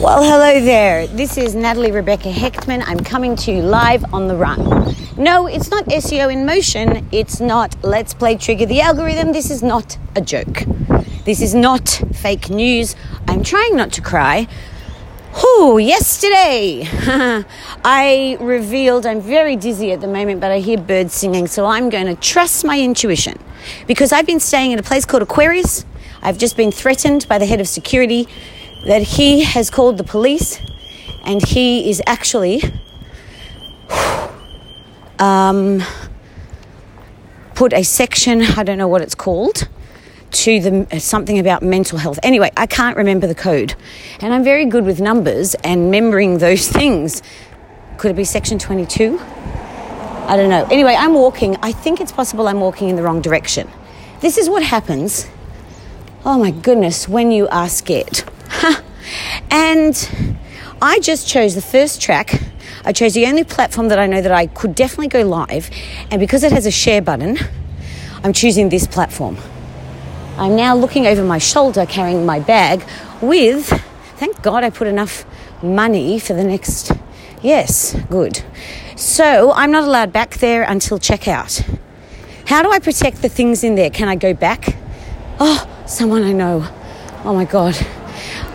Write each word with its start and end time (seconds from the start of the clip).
Well, 0.00 0.22
hello 0.22 0.64
there. 0.64 1.06
This 1.08 1.36
is 1.36 1.54
Natalie 1.54 1.92
Rebecca 1.92 2.30
Hechtman. 2.32 2.82
I'm 2.86 3.00
coming 3.00 3.36
to 3.36 3.52
you 3.52 3.60
live 3.60 4.02
on 4.14 4.28
the 4.28 4.34
run. 4.34 4.96
No, 5.18 5.46
it's 5.46 5.70
not 5.70 5.84
SEO 5.84 6.32
in 6.32 6.46
motion. 6.46 7.06
It's 7.12 7.38
not 7.38 7.76
let's 7.84 8.14
play 8.14 8.38
trigger 8.38 8.64
the 8.64 8.80
algorithm. 8.80 9.34
This 9.34 9.50
is 9.50 9.62
not 9.62 9.98
a 10.16 10.22
joke. 10.22 10.64
This 11.26 11.42
is 11.42 11.54
not 11.54 12.02
fake 12.14 12.48
news. 12.48 12.96
I'm 13.28 13.44
trying 13.44 13.76
not 13.76 13.92
to 13.92 14.00
cry. 14.00 14.48
Whew, 15.34 15.76
yesterday 15.76 16.88
I 17.84 18.38
revealed 18.40 19.04
I'm 19.04 19.20
very 19.20 19.54
dizzy 19.54 19.92
at 19.92 20.00
the 20.00 20.08
moment, 20.08 20.40
but 20.40 20.50
I 20.50 20.60
hear 20.60 20.78
birds 20.78 21.12
singing, 21.12 21.46
so 21.46 21.66
I'm 21.66 21.90
going 21.90 22.06
to 22.06 22.14
trust 22.14 22.64
my 22.64 22.80
intuition 22.80 23.38
because 23.86 24.12
I've 24.12 24.26
been 24.26 24.40
staying 24.40 24.72
at 24.72 24.80
a 24.80 24.82
place 24.82 25.04
called 25.04 25.22
Aquarius. 25.22 25.84
I've 26.22 26.38
just 26.38 26.56
been 26.56 26.72
threatened 26.72 27.28
by 27.28 27.36
the 27.36 27.44
head 27.44 27.60
of 27.60 27.68
security 27.68 28.28
that 28.86 29.02
he 29.02 29.42
has 29.42 29.70
called 29.70 29.98
the 29.98 30.04
police 30.04 30.60
and 31.24 31.46
he 31.46 31.90
is 31.90 32.02
actually 32.06 32.62
um, 35.18 35.82
put 37.54 37.72
a 37.72 37.82
section, 37.82 38.42
I 38.42 38.62
don't 38.62 38.78
know 38.78 38.88
what 38.88 39.02
it's 39.02 39.14
called, 39.14 39.68
to 40.30 40.60
the 40.60 41.00
something 41.00 41.38
about 41.38 41.62
mental 41.62 41.98
health. 41.98 42.18
Anyway, 42.22 42.50
I 42.56 42.66
can't 42.66 42.96
remember 42.96 43.26
the 43.26 43.34
code. 43.34 43.74
And 44.20 44.32
I'm 44.32 44.44
very 44.44 44.64
good 44.64 44.84
with 44.84 45.00
numbers 45.00 45.54
and 45.56 45.86
remembering 45.86 46.38
those 46.38 46.68
things. 46.78 47.22
Could 47.98 48.12
it 48.12 48.14
be 48.14 48.24
section 48.24 48.58
22? 48.58 49.18
I 49.20 50.36
don't 50.36 50.48
know. 50.48 50.66
Anyway, 50.70 50.94
I'm 50.96 51.12
walking. 51.12 51.56
I 51.62 51.72
think 51.72 52.00
it's 52.00 52.12
possible 52.12 52.48
I'm 52.48 52.60
walking 52.60 52.88
in 52.88 52.96
the 52.96 53.02
wrong 53.02 53.20
direction. 53.20 53.68
This 54.20 54.38
is 54.38 54.48
what 54.48 54.62
happens. 54.62 55.28
Oh 56.24 56.38
my 56.38 56.50
goodness, 56.50 57.08
when 57.08 57.30
you 57.30 57.48
are 57.48 57.68
scared. 57.68 58.22
And 59.50 60.36
I 60.82 60.98
just 61.00 61.28
chose 61.28 61.54
the 61.54 61.62
first 61.62 62.00
track. 62.00 62.40
I 62.84 62.92
chose 62.92 63.14
the 63.14 63.26
only 63.26 63.44
platform 63.44 63.88
that 63.88 63.98
I 63.98 64.06
know 64.06 64.22
that 64.22 64.32
I 64.32 64.46
could 64.46 64.74
definitely 64.74 65.08
go 65.08 65.22
live. 65.22 65.70
And 66.10 66.20
because 66.20 66.42
it 66.42 66.52
has 66.52 66.66
a 66.66 66.70
share 66.70 67.02
button, 67.02 67.38
I'm 68.22 68.32
choosing 68.32 68.68
this 68.68 68.86
platform. 68.86 69.36
I'm 70.36 70.56
now 70.56 70.74
looking 70.74 71.06
over 71.06 71.22
my 71.22 71.38
shoulder 71.38 71.84
carrying 71.84 72.24
my 72.24 72.40
bag 72.40 72.82
with, 73.20 73.68
thank 74.16 74.42
God 74.42 74.64
I 74.64 74.70
put 74.70 74.86
enough 74.86 75.24
money 75.62 76.18
for 76.18 76.32
the 76.32 76.44
next, 76.44 76.92
yes, 77.42 77.94
good. 78.08 78.42
So 78.96 79.52
I'm 79.52 79.70
not 79.70 79.84
allowed 79.84 80.12
back 80.12 80.38
there 80.38 80.62
until 80.62 80.98
checkout. 80.98 81.78
How 82.46 82.62
do 82.62 82.70
I 82.70 82.78
protect 82.78 83.22
the 83.22 83.28
things 83.28 83.62
in 83.62 83.74
there? 83.74 83.90
Can 83.90 84.08
I 84.08 84.16
go 84.16 84.32
back? 84.32 84.76
Oh, 85.38 85.68
someone 85.86 86.22
I 86.22 86.32
know. 86.32 86.66
Oh 87.24 87.34
my 87.34 87.44
God. 87.44 87.76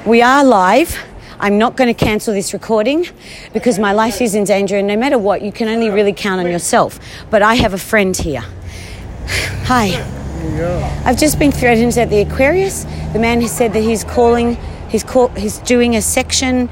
We 0.05 0.21
are 0.21 0.45
live. 0.45 1.03
I'm 1.39 1.57
not 1.57 1.75
going 1.75 1.91
to 1.91 2.05
cancel 2.05 2.31
this 2.31 2.53
recording 2.53 3.07
because 3.53 3.79
my 3.79 3.91
life 3.91 4.21
is 4.21 4.35
in 4.35 4.43
danger, 4.43 4.77
and 4.77 4.87
no 4.87 4.95
matter 4.95 5.17
what, 5.17 5.41
you 5.41 5.51
can 5.51 5.67
only 5.67 5.89
really 5.89 6.13
count 6.13 6.39
on 6.39 6.47
yourself. 6.47 6.99
But 7.31 7.41
I 7.41 7.55
have 7.55 7.73
a 7.73 7.79
friend 7.79 8.15
here. 8.15 8.43
Hi. 9.65 9.99
I've 11.05 11.17
just 11.17 11.39
been 11.39 11.51
threatened 11.51 11.97
at 11.97 12.11
the 12.11 12.21
Aquarius. 12.21 12.83
The 13.13 13.19
man 13.19 13.41
has 13.41 13.51
said 13.51 13.73
that 13.73 13.81
he's 13.81 14.03
calling, 14.03 14.57
he's 14.89 15.03
call, 15.03 15.29
he's 15.29 15.57
doing 15.57 15.95
a 15.95 16.03
section 16.03 16.69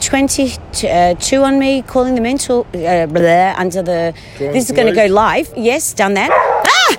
22 0.00 0.58
uh, 0.88 1.44
on 1.44 1.60
me, 1.60 1.82
calling 1.82 2.16
the 2.16 2.20
mental 2.20 2.66
uh, 2.74 3.06
blah, 3.06 3.54
under 3.56 3.82
the. 3.82 4.12
This 4.38 4.68
is 4.68 4.74
going 4.74 4.88
to 4.88 4.92
go 4.92 5.06
live. 5.06 5.52
Yes, 5.56 5.94
done 5.94 6.14
that. 6.14 6.30
Ah! 6.32 6.96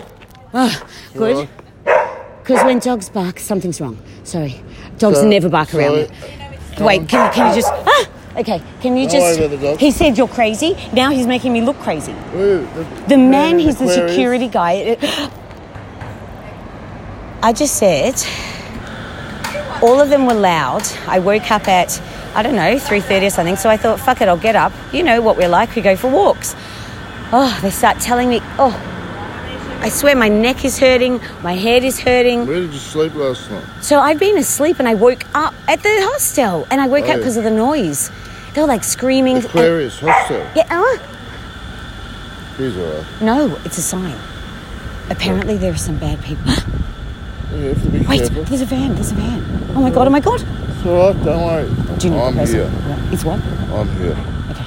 Oh, 0.53 0.87
good. 1.13 1.49
Because 1.83 2.63
when 2.63 2.79
dogs 2.79 3.09
bark, 3.09 3.37
something's 3.39 3.81
wrong. 3.81 3.97
Sorry. 4.23 4.63
Dogs 4.97 5.19
So- 5.19 5.27
never 5.27 5.49
bark 5.49 5.73
around 5.73 5.95
me. 5.95 6.07
Wait, 6.79 7.07
can, 7.09 7.33
can 7.33 7.49
you 7.55 7.61
just. 7.61 7.73
Ah! 7.73 8.05
Okay, 8.37 8.61
can 8.81 8.95
you 8.95 9.05
just. 9.09 9.17
worry 9.39 9.45
about 9.45 9.59
the 9.59 9.67
dog. 9.67 9.79
He 9.79 9.89
said 9.91 10.15
you're 10.17 10.27
crazy. 10.27 10.77
Now 10.93 11.09
he's 11.09 11.25
making 11.25 11.53
me 11.53 11.61
look 11.61 11.79
crazy. 11.79 12.13
Ooh, 12.35 12.67
The 13.07 13.17
man, 13.17 13.55
in 13.55 13.59
he's 13.61 13.77
the 13.77 13.87
security 13.87 14.47
guy. 14.47 14.95
I 17.41 17.53
just 17.53 17.75
said 17.75 18.15
all 19.81 19.99
of 20.01 20.09
them 20.09 20.25
were 20.25 20.33
loud. 20.33 20.83
I 21.07 21.19
woke 21.19 21.49
up 21.51 21.67
at 21.67 21.99
I 22.35 22.43
don't 22.43 22.55
know 22.55 22.77
three 22.77 22.99
thirty 22.99 23.25
or 23.27 23.29
something. 23.31 23.55
So 23.55 23.69
I 23.69 23.77
thought, 23.77 23.99
fuck 23.99 24.21
it, 24.21 24.27
I'll 24.27 24.37
get 24.37 24.55
up. 24.55 24.71
You 24.93 25.01
know 25.03 25.21
what 25.21 25.37
we're 25.37 25.49
like. 25.49 25.75
We 25.75 25.81
go 25.81 25.95
for 25.95 26.09
walks. 26.09 26.55
Oh, 27.31 27.57
they 27.61 27.71
start 27.71 27.99
telling 27.99 28.29
me. 28.29 28.39
Oh, 28.59 28.73
I 29.79 29.89
swear 29.89 30.15
my 30.15 30.27
neck 30.27 30.65
is 30.65 30.79
hurting. 30.79 31.21
My 31.43 31.53
head 31.53 31.83
is 31.83 31.99
hurting. 31.99 32.45
Where 32.47 32.61
did 32.61 32.73
you 32.73 32.79
sleep 32.79 33.13
last 33.15 33.49
night? 33.51 33.63
So 33.81 33.99
I've 33.99 34.19
been 34.19 34.37
asleep 34.37 34.79
and 34.79 34.87
I 34.87 34.95
woke 34.95 35.23
up 35.33 35.53
at 35.67 35.81
the 35.81 35.89
hostel 36.11 36.67
and 36.71 36.81
I 36.81 36.87
woke 36.87 37.05
up 37.07 37.15
Oh. 37.15 37.17
because 37.19 37.37
of 37.37 37.43
the 37.43 37.51
noise. 37.51 38.11
They 38.53 38.61
were 38.61 38.67
like 38.67 38.83
screaming. 38.83 39.37
and- 39.37 39.45
Hostel. 39.45 40.45
yeah. 40.55 40.65
Uh, 40.69 40.97
He's 42.57 42.75
alright. 42.75 43.03
no, 43.21 43.57
it's 43.65 43.77
a 43.77 43.81
sign. 43.81 44.15
Apparently 45.09 45.57
there 45.57 45.71
are 45.73 45.77
some 45.77 45.97
bad 45.97 46.21
people. 46.23 46.51
You 47.55 47.69
have 47.69 47.81
to 47.81 47.89
be 47.89 47.99
Wait, 47.99 48.19
careful. 48.19 48.43
there's 48.43 48.61
a 48.61 48.65
van. 48.65 48.93
There's 48.95 49.11
a 49.11 49.15
van. 49.15 49.41
Oh 49.73 49.81
my 49.81 49.89
god! 49.89 50.05
Oh 50.05 50.09
my 50.09 50.19
god! 50.19 50.41
It's 50.41 50.85
alright, 50.85 51.23
don't 51.23 51.43
worry. 51.45 51.97
Do 51.97 52.07
you 52.07 52.13
know 52.13 52.19
I'm 52.23 52.33
here. 52.35 52.69
Yeah. 52.87 53.11
It's 53.13 53.23
what? 53.23 53.39
I'm 53.41 53.87
here. 53.95 54.11
Okay. 54.51 54.65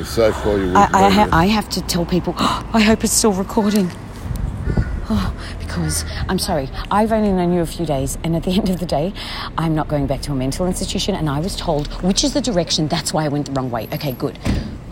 It's 0.00 0.10
safe 0.10 0.34
for 0.42 0.58
you. 0.58 0.72
I, 0.74 0.88
I, 0.92 1.08
ha- 1.08 1.28
I 1.32 1.46
have 1.46 1.68
to 1.70 1.80
tell 1.82 2.04
people. 2.04 2.34
I 2.38 2.80
hope 2.80 3.04
it's 3.04 3.12
still 3.12 3.32
recording. 3.32 3.90
Oh, 5.12 5.34
because 5.58 6.04
I'm 6.28 6.38
sorry, 6.38 6.70
I've 6.88 7.10
only 7.10 7.32
known 7.32 7.52
you 7.52 7.62
a 7.62 7.66
few 7.66 7.84
days, 7.84 8.16
and 8.22 8.36
at 8.36 8.44
the 8.44 8.52
end 8.58 8.70
of 8.70 8.78
the 8.78 8.86
day, 8.86 9.12
I'm 9.58 9.74
not 9.74 9.88
going 9.88 10.06
back 10.06 10.20
to 10.22 10.32
a 10.32 10.36
mental 10.36 10.66
institution. 10.66 11.16
And 11.16 11.28
I 11.28 11.40
was 11.40 11.56
told 11.56 11.88
which 12.02 12.22
is 12.22 12.32
the 12.32 12.40
direction. 12.40 12.86
That's 12.86 13.12
why 13.12 13.24
I 13.24 13.28
went 13.28 13.46
the 13.46 13.52
wrong 13.52 13.70
way. 13.70 13.88
Okay, 13.92 14.12
good. 14.12 14.38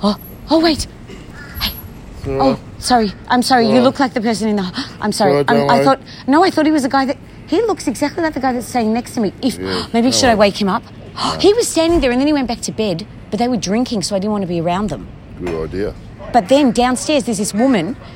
Oh, 0.03 0.19
oh 0.51 0.61
wait. 0.61 0.89
It's 1.09 2.27
alright. 2.27 2.59
Oh, 2.59 2.61
sorry. 2.79 3.13
I'm 3.29 3.43
sorry. 3.43 3.69
You 3.69 3.81
look 3.81 4.01
like 4.01 4.13
the 4.13 4.21
person 4.21 4.49
in 4.49 4.57
the. 4.57 4.97
I'm 5.01 5.13
sorry. 5.13 5.45
Don't 5.45 5.51
I'm, 5.51 5.71
I 5.71 5.85
thought. 5.85 6.01
No, 6.27 6.43
I 6.43 6.51
thought 6.51 6.67
he 6.67 6.73
was 6.73 6.85
a 6.85 6.89
guy 6.89 7.07
that. 7.07 7.17
He 7.47 7.63
looks 7.63 7.87
exactly 7.87 8.23
like 8.23 8.35
the 8.35 8.41
guy 8.41 8.53
that's 8.53 8.67
staying 8.67 8.93
next 8.93 9.15
to 9.15 9.21
me. 9.21 9.33
If 9.41 9.57
Yeah, 9.57 9.87
maybe 9.95 10.09
no 10.09 10.11
should 10.11 10.29
I 10.29 10.35
wake 10.35 10.61
him 10.61 10.69
up? 10.69 10.83
He 11.41 11.55
was 11.55 11.67
standing 11.69 12.01
there, 12.01 12.11
and 12.11 12.21
then 12.21 12.27
he 12.27 12.33
went 12.33 12.49
back 12.49 12.61
to 12.63 12.73
bed. 12.73 13.07
But 13.31 13.39
they 13.39 13.49
were 13.49 13.57
drinking, 13.57 14.03
so 14.03 14.17
I 14.17 14.19
didn't 14.19 14.33
want 14.33 14.43
to 14.43 14.49
be 14.49 14.61
around 14.61 14.91
them. 14.91 15.09
Good 15.39 15.69
idea. 15.69 15.95
But 16.33 16.49
then 16.49 16.73
downstairs, 16.73 17.25
there's 17.25 17.39
this 17.39 17.55
woman. 17.55 17.97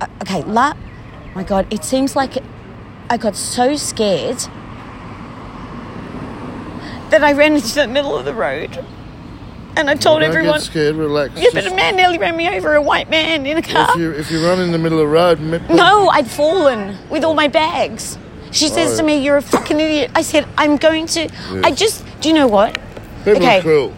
Uh, 0.00 0.06
okay, 0.22 0.42
la. 0.44 0.72
My 1.40 1.44
God, 1.44 1.72
it 1.72 1.84
seems 1.84 2.14
like 2.14 2.36
I 3.08 3.16
got 3.16 3.34
so 3.34 3.74
scared 3.74 4.36
that 7.08 7.24
I 7.24 7.32
ran 7.32 7.54
into 7.54 7.74
the 7.76 7.88
middle 7.88 8.14
of 8.14 8.26
the 8.26 8.34
road, 8.34 8.84
and 9.74 9.88
I 9.88 9.94
told 9.94 10.20
Don't 10.20 10.28
everyone. 10.28 10.58
get 10.58 10.64
scared, 10.64 10.96
relax. 10.96 11.32
Yeah, 11.36 11.48
but 11.54 11.66
a 11.66 11.74
man 11.74 11.96
nearly 11.96 12.18
ran 12.18 12.36
me 12.36 12.46
over. 12.50 12.74
A 12.74 12.82
white 12.82 13.08
man 13.08 13.46
in 13.46 13.56
a 13.56 13.62
car. 13.62 13.88
if 13.92 13.96
you 13.96 14.10
if 14.10 14.30
you 14.30 14.46
run 14.46 14.60
in 14.60 14.70
the 14.70 14.76
middle 14.76 14.98
of 14.98 15.06
the 15.08 15.14
road, 15.14 15.40
me- 15.40 15.60
No, 15.74 16.10
I'd 16.10 16.30
fallen 16.30 16.98
with 17.08 17.24
all 17.24 17.32
my 17.32 17.48
bags. 17.48 18.18
She 18.50 18.68
says 18.68 18.92
Oh. 18.92 18.96
to 18.98 19.02
me, 19.02 19.24
"You're 19.24 19.38
a 19.38 19.42
fucking 19.42 19.80
idiot." 19.80 20.10
I 20.14 20.20
said, 20.20 20.46
"I'm 20.58 20.76
going 20.76 21.06
to." 21.06 21.30
I 21.64 21.70
just. 21.70 22.04
Do 22.20 22.28
you 22.28 22.34
know 22.34 22.48
what? 22.48 22.78
people 23.24 23.36
okay. 23.42 23.60
are 23.60 23.62
cruel. 23.62 23.94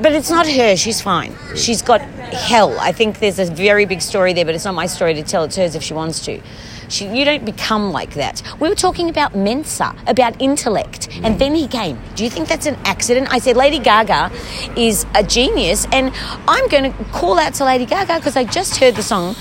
But 0.00 0.12
it's 0.12 0.30
not 0.30 0.48
her. 0.48 0.74
She's 0.74 1.02
fine. 1.02 1.34
She's 1.54 1.82
got 1.82 2.00
hell. 2.34 2.78
I 2.78 2.92
think 2.92 3.18
there's 3.18 3.38
a 3.38 3.46
very 3.46 3.84
big 3.84 4.00
story 4.00 4.32
there, 4.32 4.44
but 4.44 4.54
it's 4.54 4.64
not 4.64 4.74
my 4.74 4.86
story 4.86 5.14
to 5.14 5.22
tell. 5.22 5.44
It's 5.44 5.56
hers 5.56 5.74
if 5.74 5.82
she 5.82 5.94
wants 5.94 6.24
to. 6.26 6.40
She, 6.88 7.06
you 7.06 7.24
don't 7.24 7.44
become 7.44 7.92
like 7.92 8.14
that. 8.14 8.42
We 8.60 8.68
were 8.68 8.74
talking 8.74 9.08
about 9.08 9.34
Mensa, 9.34 9.94
about 10.06 10.40
intellect, 10.40 11.08
and 11.22 11.36
mm. 11.36 11.38
then 11.38 11.54
he 11.54 11.66
came. 11.66 11.98
Do 12.14 12.24
you 12.24 12.30
think 12.30 12.48
that's 12.48 12.66
an 12.66 12.76
accident? 12.84 13.32
I 13.32 13.38
said 13.38 13.56
Lady 13.56 13.78
Gaga 13.78 14.30
is 14.76 15.06
a 15.14 15.22
genius, 15.22 15.86
and 15.92 16.12
I'm 16.46 16.68
going 16.68 16.92
to 16.92 17.04
call 17.04 17.38
out 17.38 17.54
to 17.54 17.64
Lady 17.64 17.86
Gaga 17.86 18.16
because 18.16 18.36
I 18.36 18.44
just 18.44 18.76
heard 18.76 18.96
the 18.96 19.02
song 19.02 19.34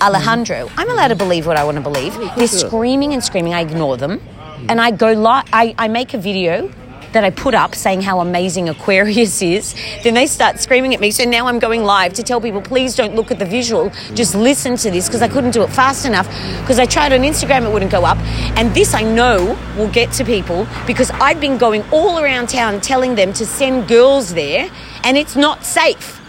Alejandro. 0.00 0.66
Mm. 0.66 0.72
I'm 0.76 0.90
allowed 0.90 1.08
to 1.08 1.16
believe 1.16 1.46
what 1.46 1.56
I 1.56 1.64
want 1.64 1.76
to 1.76 1.82
believe. 1.82 2.12
Mm. 2.14 2.34
They're 2.36 2.48
screaming 2.48 3.12
and 3.12 3.22
screaming. 3.22 3.54
I 3.54 3.60
ignore 3.60 3.96
them, 3.96 4.20
and 4.68 4.80
I 4.80 4.90
go 4.90 5.12
live. 5.12 5.46
I, 5.52 5.74
I 5.78 5.88
make 5.88 6.14
a 6.14 6.18
video 6.18 6.70
that 7.12 7.24
I 7.24 7.30
put 7.30 7.54
up 7.54 7.74
saying 7.74 8.02
how 8.02 8.20
amazing 8.20 8.68
Aquarius 8.68 9.42
is. 9.56 9.74
Then 10.02 10.14
they 10.14 10.26
start 10.26 10.60
screaming 10.60 10.94
at 10.94 11.00
me. 11.00 11.10
So 11.10 11.24
now 11.24 11.46
I'm 11.46 11.58
going 11.58 11.84
live 11.84 12.12
to 12.14 12.22
tell 12.22 12.40
people, 12.40 12.60
please 12.60 12.94
don't 12.94 13.14
look 13.14 13.30
at 13.30 13.38
the 13.38 13.44
visual. 13.44 13.90
Just 14.14 14.34
listen 14.34 14.76
to 14.76 14.90
this 14.90 15.08
because 15.08 15.22
I 15.22 15.28
couldn't 15.28 15.52
do 15.52 15.62
it 15.62 15.70
fast 15.70 16.06
enough. 16.06 16.26
Because 16.60 16.78
I 16.78 16.86
tried 16.86 17.12
on 17.12 17.20
Instagram, 17.20 17.66
it 17.66 17.72
wouldn't 17.72 17.92
go 17.92 18.04
up. 18.04 18.18
And 18.58 18.74
this 18.74 18.94
I 18.94 19.02
know 19.02 19.58
will 19.76 19.90
get 19.90 20.12
to 20.12 20.24
people 20.24 20.66
because 20.86 21.10
I've 21.12 21.40
been 21.40 21.58
going 21.58 21.84
all 21.90 22.18
around 22.18 22.48
town 22.48 22.80
telling 22.80 23.14
them 23.14 23.32
to 23.34 23.46
send 23.46 23.88
girls 23.88 24.34
there, 24.34 24.70
and 25.04 25.16
it's 25.16 25.36
not 25.36 25.64
safe. 25.64 26.20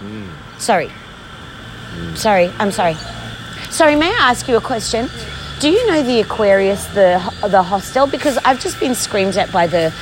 Sorry. 0.57 0.89
Sorry, 2.15 2.51
I'm 2.59 2.71
sorry. 2.71 2.95
Sorry, 3.69 3.95
may 3.95 4.07
I 4.07 4.29
ask 4.29 4.47
you 4.47 4.57
a 4.57 4.61
question? 4.61 5.09
Do 5.59 5.69
you 5.69 5.85
know 5.87 6.01
the 6.03 6.21
Aquarius, 6.21 6.85
the 6.87 7.21
the 7.49 7.61
hostel? 7.61 8.07
Because 8.07 8.37
I've 8.39 8.59
just 8.61 8.79
been 8.79 8.95
screamed 8.95 9.35
at 9.35 9.51
by 9.51 9.67
the, 9.67 9.93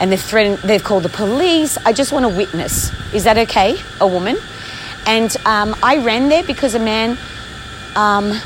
and 0.00 0.10
they've 0.10 0.20
threatened, 0.20 0.58
they've 0.58 0.82
called 0.82 1.04
the 1.04 1.10
police. 1.10 1.76
I 1.84 1.92
just 1.92 2.10
want 2.12 2.24
to 2.26 2.34
witness. 2.34 2.90
Is 3.14 3.24
that 3.24 3.38
okay? 3.38 3.76
A 4.00 4.06
woman, 4.06 4.36
and 5.06 5.36
um, 5.44 5.76
I 5.82 5.98
ran 5.98 6.28
there 6.28 6.42
because 6.42 6.74
a 6.74 6.80
man. 6.80 7.16
Um, 7.94 8.40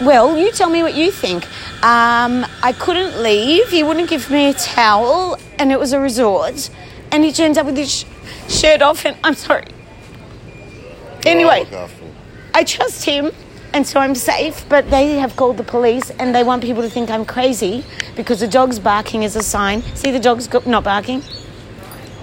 well, 0.00 0.36
you 0.36 0.50
tell 0.50 0.68
me 0.68 0.82
what 0.82 0.94
you 0.94 1.12
think. 1.12 1.44
Um, 1.84 2.44
I 2.62 2.74
couldn't 2.78 3.22
leave. 3.22 3.68
He 3.68 3.82
wouldn't 3.82 4.10
give 4.10 4.30
me 4.30 4.48
a 4.48 4.54
towel, 4.54 5.38
and 5.58 5.70
it 5.70 5.78
was 5.78 5.92
a 5.92 6.00
resort. 6.00 6.70
And 7.12 7.24
he 7.24 7.32
turns 7.32 7.56
up 7.58 7.66
with 7.66 7.76
his 7.76 7.90
sh- 7.90 8.04
shirt 8.48 8.82
off, 8.82 9.04
and 9.04 9.16
I'm 9.22 9.34
sorry. 9.34 9.66
Anyway, 11.24 11.50
I'll 11.50 11.60
look 11.60 11.72
after 11.72 12.04
it. 12.04 12.10
I 12.54 12.64
trust 12.64 13.04
him, 13.04 13.30
and 13.74 13.86
so 13.86 14.00
I'm 14.00 14.14
safe. 14.14 14.64
But 14.68 14.90
they 14.90 15.16
have 15.18 15.36
called 15.36 15.56
the 15.56 15.64
police, 15.64 16.10
and 16.18 16.34
they 16.34 16.44
want 16.44 16.62
people 16.62 16.82
to 16.82 16.90
think 16.90 17.10
I'm 17.10 17.24
crazy 17.24 17.84
because 18.16 18.40
the 18.40 18.48
dog's 18.48 18.78
barking 18.78 19.22
is 19.22 19.36
a 19.36 19.42
sign. 19.42 19.82
See, 19.94 20.10
the 20.10 20.20
dog's 20.20 20.46
go- 20.48 20.62
not 20.66 20.84
barking. 20.84 21.22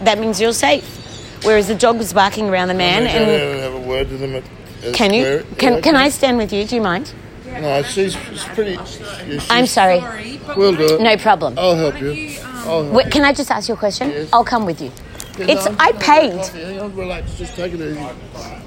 That 0.03 0.19
means 0.19 0.39
you're 0.39 0.53
safe. 0.53 0.95
Whereas 1.43 1.67
the 1.67 1.75
dog 1.75 1.97
was 1.97 2.11
barking 2.13 2.49
around 2.49 2.67
the 2.67 2.73
man, 2.73 3.05
Can 3.07 3.21
and 3.21 3.31
and 3.31 3.59
have 3.61 3.73
a 3.73 3.87
word 3.87 4.09
to 4.09 4.17
them 4.17 4.35
at, 4.35 4.43
at 4.83 4.93
can 4.93 5.13
you? 5.13 5.45
Can 5.57 5.73
Yeah, 5.75 5.81
can 5.81 5.95
I 5.95 6.09
stand 6.09 6.37
with 6.37 6.51
you? 6.51 6.65
Do 6.65 6.75
you 6.75 6.81
mind? 6.81 7.13
No, 7.45 7.81
she's, 7.81 8.13
she's 8.13 8.43
pretty. 8.45 8.73
yeah, 8.73 8.85
she's- 8.85 9.47
I'm 9.49 9.65
sorry. 9.65 9.99
Sorry, 10.01 10.39
We'll 10.55 10.75
do 10.75 10.95
it. 10.95 11.01
No 11.01 11.15
problem. 11.17 11.55
I'll 11.57 11.75
help 11.75 11.99
you. 12.01 12.11
you, 12.11 12.39
um, 12.41 12.47
I'll 12.67 12.83
help 12.83 12.93
Wait, 12.95 13.11
can 13.11 13.23
I 13.23 13.33
just 13.33 13.51
ask 13.51 13.67
you 13.69 13.73
a 13.73 13.77
question? 13.77 14.09
Yes. 14.09 14.29
I'll 14.33 14.43
come 14.43 14.65
with 14.65 14.81
you. 14.81 14.91
it's- 15.39 15.65
No, 15.65 15.75
I 15.79 15.91
paid. 15.93 16.33
Hang 16.33 16.79
on, 16.79 16.95
relax. 16.95 17.35
Just 17.35 17.55
take 17.55 17.73
it 17.73 17.79
easy. 17.81 17.99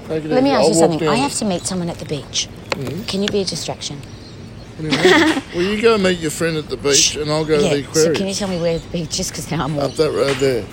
Take 0.07 0.25
it 0.25 0.31
Let 0.31 0.43
me 0.43 0.49
ask 0.51 0.61
I'll 0.63 0.69
you 0.69 0.73
something. 0.75 1.07
I 1.07 1.15
have 1.15 1.33
to 1.35 1.45
meet 1.45 1.65
someone 1.65 1.89
at 1.89 1.97
the 1.99 2.05
beach. 2.05 2.49
Can 3.07 3.21
you 3.21 3.27
be 3.29 3.41
a 3.41 3.45
distraction? 3.45 3.99
well, 4.79 5.41
you 5.61 5.81
go 5.81 5.97
meet 5.97 6.19
your 6.19 6.31
friend 6.31 6.57
at 6.57 6.67
the 6.69 6.77
beach, 6.77 7.15
and 7.15 7.29
I'll 7.29 7.45
go 7.45 7.57
to 7.57 7.63
the 7.69 7.81
Yeah. 7.81 7.91
So 7.93 8.13
can 8.13 8.27
you 8.27 8.33
tell 8.33 8.49
me 8.49 8.59
where 8.59 8.79
the 8.79 8.87
beach 8.89 9.19
is? 9.19 9.29
Because 9.29 9.49
now 9.51 9.63
I'm 9.65 9.77
Up 9.79 9.93
that 9.95 10.11
road 10.11 10.35
there. 10.37 10.63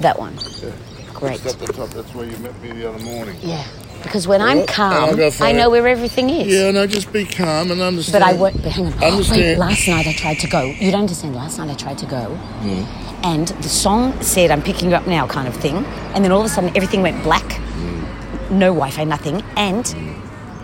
that 0.00 0.18
one. 0.18 0.34
Yeah. 0.62 0.70
Great. 1.12 1.42
Just 1.42 1.60
up 1.60 1.66
the 1.66 1.72
top. 1.72 1.90
That's 1.90 2.14
where 2.14 2.24
you 2.26 2.36
met 2.38 2.58
me 2.62 2.72
the 2.72 2.88
other 2.88 2.98
morning. 3.04 3.36
Yeah. 3.42 3.64
Because 4.02 4.26
when 4.26 4.40
I'm 4.42 4.58
Well, 4.58 4.66
I'll 4.68 5.10
calm, 5.10 5.20
I 5.40 5.52
know 5.52 5.68
it. 5.68 5.82
where 5.82 5.88
everything 5.88 6.28
is. 6.30 6.48
Yeah, 6.52 6.64
And 6.66 6.74
no, 6.74 6.86
just 6.86 7.12
be 7.12 7.24
calm 7.24 7.70
and 7.70 7.80
understand. 7.80 8.22
But 8.22 8.28
I 8.28 8.32
won't. 8.34 8.62
But 8.62 8.72
hang 8.72 8.86
on. 8.86 8.92
Wait, 8.98 9.12
Understand. 9.12 9.58
last 9.58 9.88
night 9.88 10.06
I 10.06 10.12
tried 10.12 10.38
to 10.40 10.46
go. 10.48 10.62
You 10.62 10.90
don't 10.90 11.00
understand. 11.02 11.34
Last 11.36 11.58
night 11.58 11.70
I 11.70 11.74
tried 11.74 11.98
to 11.98 12.06
go, 12.06 12.38
Mm. 12.62 12.86
and 13.24 13.48
the 13.48 13.68
song 13.68 14.12
said 14.20 14.50
"I'm 14.50 14.62
picking 14.62 14.90
you 14.90 14.96
up 14.96 15.06
now" 15.06 15.26
kind 15.26 15.48
of 15.48 15.56
thing, 15.56 15.76
and 16.14 16.22
then 16.24 16.32
all 16.32 16.40
of 16.40 16.46
a 16.46 16.48
sudden 16.50 16.70
everything 16.76 17.02
went 17.02 17.22
black. 17.22 17.44
Mm. 17.44 18.50
No 18.50 18.68
Wi-Fi, 18.74 19.04
nothing, 19.04 19.42
and 19.56 19.86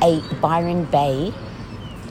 a 0.02 0.20
Byron 0.40 0.84
Bay 0.86 1.32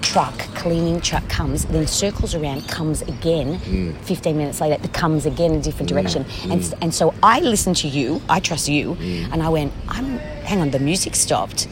truck, 0.01 0.37
cleaning 0.55 1.01
truck 1.01 1.27
comes, 1.29 1.65
then 1.65 1.85
circles 1.85 2.33
around, 2.33 2.67
comes 2.67 3.01
again. 3.03 3.59
Mm. 3.59 3.95
15 3.97 4.37
minutes 4.37 4.61
later, 4.61 4.81
it 4.83 4.93
comes 4.93 5.25
again 5.25 5.51
in 5.51 5.59
a 5.59 5.61
different 5.61 5.89
direction. 5.89 6.25
And, 6.43 6.61
s- 6.61 6.73
and 6.81 6.93
so 6.93 7.13
I 7.21 7.41
listened 7.41 7.75
to 7.77 7.87
you, 7.87 8.21
I 8.29 8.39
trust 8.39 8.67
you, 8.69 8.95
Mm. 8.95 9.33
and 9.33 9.43
I 9.43 9.49
went, 9.49 9.73
I'm, 9.87 10.17
hang 10.45 10.61
on, 10.61 10.71
the 10.71 10.79
music 10.79 11.15
stopped. 11.15 11.67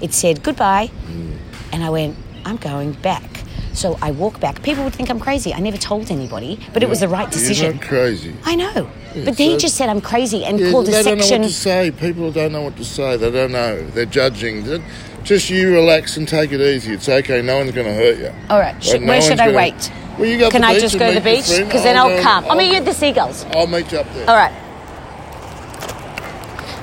It 0.00 0.12
said 0.12 0.42
goodbye. 0.42 0.90
Mm. 1.08 1.36
And 1.72 1.82
I 1.84 1.90
went, 1.90 2.16
I'm 2.44 2.56
going 2.56 2.92
back. 2.92 3.24
So 3.72 3.96
I 4.02 4.10
walk 4.10 4.40
back. 4.40 4.62
People 4.62 4.84
would 4.84 4.94
think 4.94 5.10
I'm 5.10 5.20
crazy. 5.20 5.54
I 5.54 5.60
never 5.60 5.76
told 5.76 6.10
anybody, 6.10 6.58
but 6.72 6.82
it 6.82 6.88
was 6.88 7.00
the 7.00 7.08
right 7.08 7.22
You're 7.22 7.30
decision. 7.30 7.76
not 7.76 7.82
crazy. 7.82 8.34
I 8.44 8.56
know. 8.56 8.90
but 9.24 9.36
he 9.36 9.52
so- 9.52 9.58
just 9.58 9.76
said 9.76 9.88
I'm 9.88 10.00
crazy 10.00 10.44
and 10.44 10.58
Yeah, 10.60 10.70
called 10.70 10.88
a 10.88 10.90
they 10.90 11.02
don't 11.02 11.18
know 11.18 11.26
what 11.38 11.42
to 11.42 11.52
say. 11.52 11.90
People 11.90 12.30
don't 12.32 12.52
know 12.52 12.62
what 12.62 12.76
to 12.76 12.84
say. 12.84 13.16
They 13.16 13.30
don't 13.30 13.52
know. 13.52 13.84
They're 13.90 14.06
judging. 14.06 14.64
Ju- 14.64 14.82
Just 15.24 15.50
you 15.50 15.72
relax 15.72 16.16
and 16.16 16.26
take 16.26 16.50
it 16.52 16.60
easy. 16.60 16.94
It's 16.94 17.08
okay. 17.08 17.42
No 17.42 17.58
one's 17.58 17.72
going 17.72 17.86
to 17.86 17.94
hurt 17.94 18.18
you. 18.18 18.32
All 18.48 18.58
right, 18.58 18.82
sh- 18.82 18.94
no 18.94 19.06
where 19.06 19.20
should 19.22 19.38
I 19.40 19.46
gonna- 19.46 19.56
wait? 19.56 19.92
Well, 20.18 20.28
you 20.28 20.38
go 20.38 20.50
Can 20.50 20.62
the 20.62 20.68
I 20.68 20.78
just 20.78 20.98
go 20.98 21.08
to 21.08 21.14
the 21.14 21.20
beach? 21.20 21.46
Because 21.48 21.82
then 21.84 21.96
I'll 21.96 22.08
go- 22.08 22.22
come. 22.22 22.44
I'll 22.46 22.56
meet 22.56 22.70
you 22.70 22.76
at 22.76 22.84
the 22.84 22.92
seagulls. 22.92 23.44
I'll 23.52 23.66
meet 23.66 23.90
you 23.92 23.98
up 23.98 24.12
there. 24.14 24.28
All 24.28 24.36
right. 24.36 24.52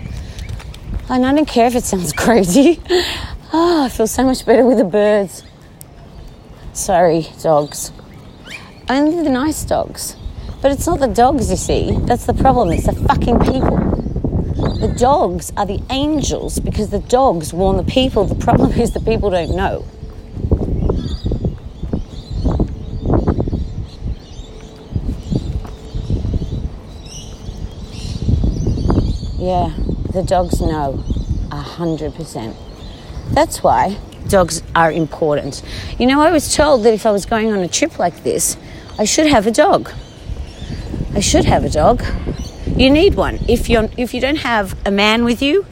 And 1.09 1.25
I 1.25 1.33
don't 1.33 1.47
care 1.47 1.67
if 1.67 1.75
it 1.75 1.85
sounds 1.85 2.11
crazy. 2.23 2.81
Oh, 3.53 3.85
I 3.85 3.89
feel 3.89 4.07
so 4.07 4.23
much 4.25 4.45
better 4.45 4.65
with 4.65 4.77
the 4.79 4.83
birds. 4.83 5.43
Sorry, 6.73 7.27
dogs. 7.41 7.91
Only 8.87 9.23
the 9.23 9.31
nice 9.31 9.63
dogs. 9.63 10.15
But 10.61 10.71
it's 10.71 10.85
not 10.85 10.99
the 10.99 11.07
dogs, 11.07 11.49
you 11.49 11.57
see. 11.57 11.97
That's 12.01 12.25
the 12.25 12.33
problem. 12.33 12.71
It's 12.71 12.85
the 12.85 12.93
fucking 12.93 13.39
people. 13.39 13.77
The 14.79 14.93
dogs 14.95 15.51
are 15.57 15.65
the 15.65 15.81
angels 15.89 16.59
because 16.59 16.89
the 16.89 16.99
dogs 16.99 17.51
warn 17.51 17.77
the 17.77 17.83
people. 17.83 18.25
The 18.25 18.35
problem 18.35 18.71
is 18.73 18.91
the 18.91 18.99
people 18.99 19.31
don't 19.31 19.55
know. 19.55 19.85
Yeah, 29.39 29.73
the 30.11 30.23
dogs 30.23 30.61
know 30.61 31.03
a 31.51 31.61
hundred 31.61 32.13
percent. 32.13 32.55
That's 33.31 33.63
why 33.63 33.97
dogs 34.27 34.61
are 34.75 34.91
important. 34.91 35.63
You 35.99 36.07
know, 36.07 36.21
I 36.21 36.31
was 36.31 36.55
told 36.55 36.83
that 36.83 36.93
if 36.93 37.05
I 37.05 37.11
was 37.11 37.25
going 37.25 37.51
on 37.51 37.59
a 37.59 37.67
trip 37.67 37.99
like 37.99 38.23
this, 38.23 38.57
I 38.97 39.03
should 39.03 39.27
have 39.27 39.45
a 39.45 39.51
dog. 39.51 39.91
I 41.13 41.19
should 41.19 41.45
have 41.45 41.65
a 41.65 41.69
dog. 41.69 42.03
You 42.77 42.89
need 42.89 43.15
one. 43.15 43.39
If 43.47 43.69
you're 43.69 43.89
if 43.97 44.13
you 44.13 44.21
don't 44.21 44.37
have 44.37 44.75
a 44.85 44.91
man 44.91 45.25
with 45.25 45.41
you, 45.41 45.65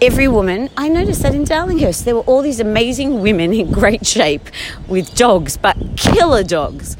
every 0.00 0.28
woman 0.28 0.68
I 0.76 0.88
noticed 0.88 1.22
that 1.22 1.34
in 1.34 1.44
Darlinghurst 1.44 2.04
there 2.04 2.14
were 2.14 2.22
all 2.22 2.42
these 2.42 2.60
amazing 2.60 3.20
women 3.20 3.52
in 3.52 3.72
great 3.72 4.06
shape 4.06 4.48
with 4.86 5.14
dogs, 5.14 5.56
but 5.56 5.76
killer 5.96 6.44
dogs. 6.44 6.96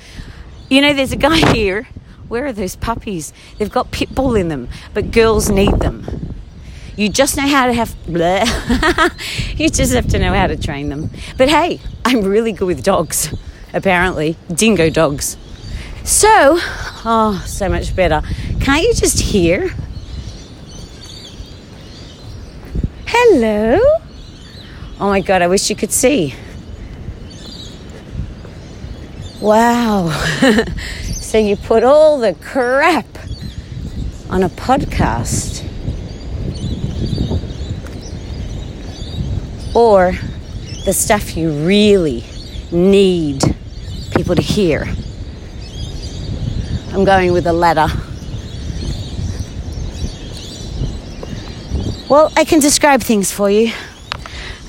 You 0.69 0.81
know, 0.81 0.93
there's 0.93 1.13
a 1.13 1.17
guy 1.17 1.39
here. 1.53 1.89
Where 2.29 2.47
are 2.47 2.53
those 2.53 2.75
puppies? 2.75 3.33
They've 3.59 3.71
got 3.71 3.93
pit 3.93 4.15
bull 4.15 4.35
in 4.35 4.49
them, 4.49 4.69
but 4.95 5.13
girls 5.13 5.49
need 5.49 5.79
them. 5.79 6.35
You 6.97 7.09
just 7.09 7.37
know 7.37 7.47
how 7.47 7.67
to 7.67 7.73
have. 7.73 7.91
Bleh. 8.07 8.47
you 9.59 9.69
just 9.69 9.93
have 9.93 10.09
to 10.09 10.19
know 10.19 10.33
how 10.33 10.47
to 10.47 10.57
train 10.57 10.89
them. 10.89 11.11
But 11.37 11.51
hey, 11.51 11.79
I'm 12.05 12.23
really 12.23 12.53
good 12.53 12.67
with 12.67 12.83
dogs, 12.83 13.33
apparently. 13.77 14.37
Dingo 14.53 14.91
dogs. 14.91 15.37
So, 16.03 16.29
oh, 16.31 17.45
so 17.47 17.69
much 17.69 17.95
better. 17.95 18.23
Can't 18.61 18.83
you 18.83 18.95
just 18.95 19.21
hear? 19.21 19.71
Hello? 23.07 23.79
Oh 24.99 25.09
my 25.09 25.21
god, 25.21 25.43
I 25.43 25.47
wish 25.47 25.69
you 25.69 25.77
could 25.77 25.93
see. 25.93 26.35
Wow. 29.41 30.09
so 31.03 31.39
you 31.39 31.57
put 31.57 31.85
all 31.85 32.19
the 32.19 32.35
crap 32.35 33.07
on 34.31 34.43
a 34.43 34.49
podcast. 34.49 35.63
Or 39.75 40.13
the 40.87 40.95
stuff 40.95 41.37
you 41.37 41.51
really 41.67 42.25
need 42.73 43.43
people 44.17 44.35
to 44.35 44.43
hear. 44.43 44.87
I'm 46.93 47.05
going 47.05 47.33
with 47.33 47.47
a 47.47 47.53
latter. 47.53 47.89
Well, 52.09 52.33
I 52.37 52.45
can 52.45 52.61
describe 52.61 53.03
things 53.03 53.31
for 53.31 53.51
you. 53.51 53.73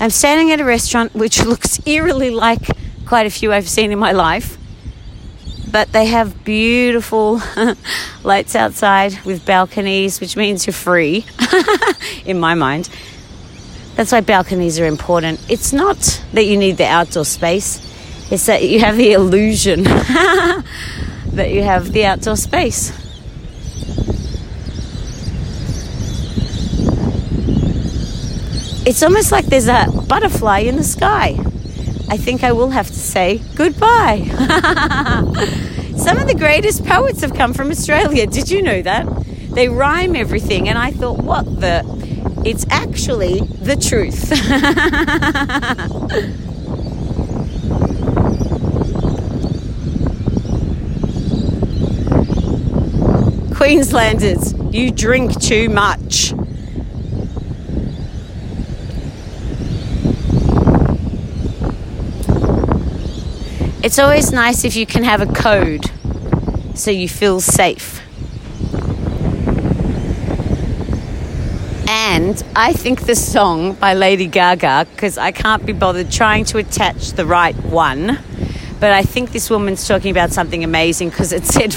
I'm 0.00 0.10
standing 0.10 0.50
at 0.50 0.60
a 0.60 0.64
restaurant 0.64 1.14
which 1.14 1.42
looks 1.44 1.80
eerily 1.86 2.30
like 2.30 2.68
quite 3.06 3.26
a 3.26 3.30
few 3.30 3.52
I've 3.52 3.68
seen 3.68 3.90
in 3.90 3.98
my 3.98 4.12
life. 4.12 4.58
But 5.70 5.92
they 5.92 6.06
have 6.06 6.44
beautiful 6.44 7.40
lights 8.24 8.54
outside 8.54 9.18
with 9.24 9.46
balconies, 9.46 10.20
which 10.20 10.36
means 10.36 10.66
you're 10.66 10.74
free, 10.74 11.24
in 12.24 12.38
my 12.38 12.54
mind. 12.54 12.88
That's 13.94 14.12
why 14.12 14.20
balconies 14.20 14.78
are 14.78 14.86
important. 14.86 15.40
It's 15.48 15.72
not 15.72 16.22
that 16.32 16.44
you 16.44 16.56
need 16.56 16.76
the 16.76 16.86
outdoor 16.86 17.24
space, 17.24 17.87
it's 18.30 18.46
that 18.46 18.62
you 18.62 18.80
have 18.80 18.96
the 18.96 19.12
illusion 19.12 19.84
that 19.84 21.50
you 21.50 21.62
have 21.62 21.92
the 21.92 22.04
outdoor 22.04 22.36
space. 22.36 22.92
It's 28.86 29.02
almost 29.02 29.32
like 29.32 29.46
there's 29.46 29.68
a 29.68 29.86
butterfly 30.08 30.60
in 30.60 30.76
the 30.76 30.84
sky. 30.84 31.36
I 32.10 32.16
think 32.16 32.42
I 32.42 32.52
will 32.52 32.70
have 32.70 32.86
to 32.86 32.94
say 32.94 33.42
goodbye. 33.54 34.24
Some 35.96 36.16
of 36.16 36.26
the 36.26 36.34
greatest 36.36 36.84
poets 36.86 37.20
have 37.20 37.34
come 37.34 37.52
from 37.52 37.70
Australia. 37.70 38.26
Did 38.26 38.50
you 38.50 38.62
know 38.62 38.80
that? 38.82 39.06
They 39.50 39.68
rhyme 39.68 40.16
everything, 40.16 40.68
and 40.68 40.78
I 40.78 40.90
thought, 40.90 41.18
what 41.18 41.60
the? 41.60 41.82
It's 42.46 42.64
actually 42.70 43.40
the 43.40 43.76
truth. 43.76 44.32
Queenslanders, 53.58 54.54
you 54.70 54.92
drink 54.92 55.40
too 55.40 55.68
much. 55.68 56.32
It's 63.82 63.98
always 63.98 64.30
nice 64.30 64.64
if 64.64 64.76
you 64.76 64.86
can 64.86 65.02
have 65.02 65.20
a 65.20 65.26
code 65.26 65.90
so 66.74 66.92
you 66.92 67.08
feel 67.08 67.40
safe. 67.40 68.00
And 71.88 72.40
I 72.54 72.72
think 72.72 73.06
the 73.06 73.16
song 73.16 73.72
by 73.72 73.92
Lady 73.92 74.28
Gaga, 74.28 74.86
because 74.92 75.18
I 75.18 75.32
can't 75.32 75.66
be 75.66 75.72
bothered 75.72 76.12
trying 76.12 76.44
to 76.44 76.58
attach 76.58 77.14
the 77.14 77.26
right 77.26 77.56
one, 77.64 78.20
but 78.80 78.92
I 78.92 79.02
think 79.02 79.32
this 79.32 79.50
woman's 79.50 79.86
talking 79.86 80.10
about 80.10 80.30
something 80.30 80.62
amazing 80.62 81.10
because 81.10 81.32
it 81.32 81.44
said, 81.44 81.70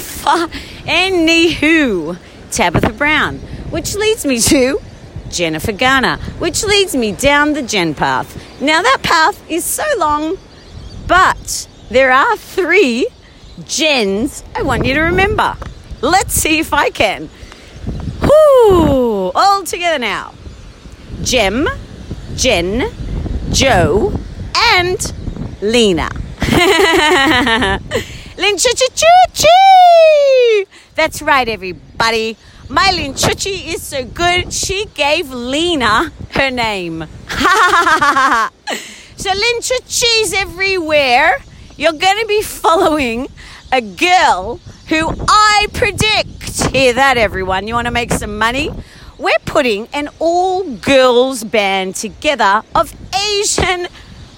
anywho, 0.86 2.16
Tabitha 2.50 2.92
Brown, 2.92 3.38
which 3.70 3.94
leads 3.94 4.24
me 4.24 4.38
to 4.40 4.80
Jennifer 5.30 5.72
Garner, 5.72 6.18
which 6.38 6.62
leads 6.62 6.94
me 6.94 7.12
down 7.12 7.54
the 7.54 7.62
Jen 7.62 7.94
path. 7.94 8.60
Now, 8.60 8.82
that 8.82 8.98
path 9.02 9.42
is 9.50 9.64
so 9.64 9.84
long, 9.98 10.36
but 11.06 11.66
there 11.90 12.12
are 12.12 12.36
three 12.36 13.08
Jens 13.64 14.44
I 14.54 14.62
want 14.62 14.84
you 14.84 14.94
to 14.94 15.00
remember. 15.00 15.56
Let's 16.00 16.34
see 16.34 16.58
if 16.58 16.72
I 16.72 16.90
can. 16.90 17.28
Whoo! 18.20 19.30
All 19.34 19.64
together 19.64 19.98
now. 19.98 20.34
Jem, 21.22 21.68
Jen, 22.36 22.92
Joe, 23.50 24.12
and 24.54 25.12
Lena. 25.60 26.10
Lin 28.36 28.56
That's 30.96 31.22
right, 31.22 31.48
everybody. 31.48 32.36
My 32.68 32.90
Lin 32.90 33.14
Chuchi 33.14 33.72
is 33.72 33.82
so 33.82 34.04
good, 34.04 34.52
she 34.52 34.86
gave 34.94 35.30
Lena 35.30 36.10
her 36.30 36.50
name. 36.50 37.06
so 37.28 37.38
Lin 39.30 39.60
Chuchi's 39.60 40.32
everywhere. 40.32 41.38
You're 41.76 41.92
going 41.92 42.18
to 42.20 42.26
be 42.26 42.42
following 42.42 43.28
a 43.70 43.80
girl 43.80 44.58
who 44.88 45.14
I 45.28 45.68
predict. 45.72 46.72
Hear 46.72 46.92
that, 46.94 47.18
everyone? 47.18 47.68
You 47.68 47.74
want 47.74 47.86
to 47.86 47.92
make 47.92 48.12
some 48.12 48.36
money? 48.36 48.70
We're 49.16 49.38
putting 49.44 49.86
an 49.92 50.08
all 50.18 50.64
girls 50.64 51.44
band 51.44 51.94
together 51.94 52.64
of 52.74 52.92
Asian 53.14 53.86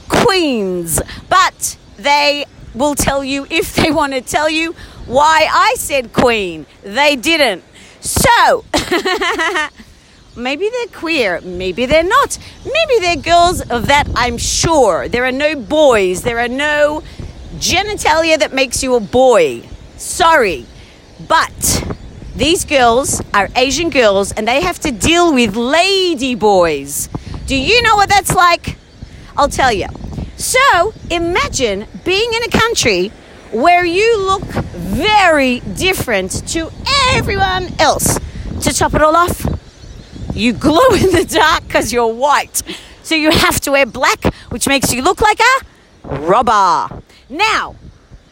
queens, 0.08 1.00
but 1.30 1.78
they 1.97 2.45
will 2.75 2.95
tell 2.95 3.25
you 3.25 3.47
if 3.51 3.75
they 3.75 3.91
want 3.91 4.13
to 4.13 4.21
tell 4.21 4.51
you 4.51 4.75
why 5.07 5.49
I 5.51 5.75
said 5.79 6.13
queen. 6.13 6.67
They 6.83 7.17
didn't. 7.17 7.63
So, 8.01 8.65
maybe 10.37 10.69
they're 10.69 10.99
queer, 10.99 11.41
maybe 11.41 11.87
they're 11.87 12.03
not. 12.03 12.39
Maybe 12.65 13.01
they're 13.01 13.17
girls 13.17 13.61
of 13.63 13.87
that, 13.87 14.09
I'm 14.15 14.37
sure. 14.37 15.09
There 15.09 15.25
are 15.25 15.33
no 15.33 15.57
boys, 15.57 16.23
there 16.23 16.39
are 16.39 16.49
no 16.49 17.03
genitalia 17.57 18.39
that 18.39 18.53
makes 18.53 18.83
you 18.83 18.95
a 18.95 19.01
boy. 19.01 19.63
Sorry. 19.97 20.67
But 21.29 21.85
these 22.37 22.65
girls 22.65 23.23
are 23.33 23.49
Asian 23.57 23.91
girls 23.91 24.33
and 24.33 24.47
they 24.47 24.61
have 24.61 24.79
to 24.81 24.91
deal 24.91 25.33
with 25.33 25.57
lady 25.57 26.35
boys. 26.35 27.09
Do 27.47 27.57
you 27.57 27.81
know 27.83 27.97
what 27.97 28.09
that's 28.09 28.35
like? 28.35 28.77
I'll 29.37 29.49
tell 29.49 29.73
you. 29.73 29.87
So 30.45 30.93
imagine 31.11 31.87
being 32.05 32.31
in 32.35 32.43
a 32.43 32.49
country 32.49 33.09
where 33.51 33.83
you 33.83 34.19
look 34.19 34.43
very 34.43 35.61
different 35.61 36.47
to 36.49 36.71
everyone 37.15 37.73
else. 37.81 38.21
To 38.61 38.71
top 38.71 38.93
it 38.93 39.01
all 39.01 39.17
off, 39.17 39.43
you 40.35 40.53
glow 40.53 40.87
in 40.93 41.13
the 41.13 41.25
dark 41.25 41.67
because 41.67 41.95
you're 41.95 42.13
white. 42.13 42.63
So 43.03 43.15
you 43.15 43.31
have 43.31 43.59
to 43.63 43.71
wear 43.71 43.87
black, 43.87 44.35
which 44.51 44.69
makes 44.69 44.93
you 44.93 45.01
look 45.01 45.23
like 45.23 45.41
a 45.41 46.19
robber. 46.19 47.03
Now, 47.31 47.75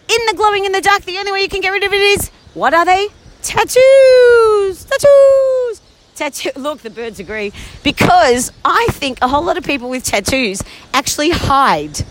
in 0.07 0.27
the 0.27 0.35
glowing 0.37 0.67
in 0.67 0.73
the 0.73 0.83
dark, 0.83 1.05
the 1.05 1.17
only 1.17 1.33
way 1.33 1.41
you 1.41 1.49
can 1.49 1.63
get 1.63 1.71
rid 1.71 1.83
of 1.83 1.95
it 1.95 2.03
is 2.03 2.29
what 2.53 2.75
are 2.75 2.85
they? 2.85 3.09
Tattoos! 3.41 4.85
Tattoos! 4.85 5.81
Tattoo. 6.15 6.51
Look, 6.57 6.81
the 6.81 6.91
birds 6.91 7.19
agree. 7.21 7.53
Because 7.83 8.53
I 8.65 8.87
think 8.91 9.19
a 9.23 9.29
whole 9.29 9.45
lot 9.45 9.57
of 9.57 9.65
people 9.65 9.89
with 9.89 10.05
tattoos 10.05 10.63
actually 10.93 11.31
hide. 11.31 12.05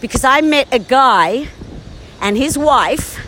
Because 0.00 0.24
I 0.24 0.40
met 0.40 0.68
a 0.72 0.78
guy 0.78 1.48
and 2.20 2.36
his 2.36 2.56
wife, 2.58 3.18